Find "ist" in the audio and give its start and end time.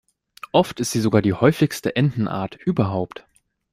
0.79-0.89